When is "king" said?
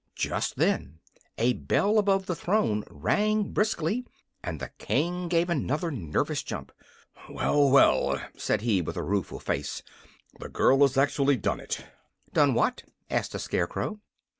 4.79-5.27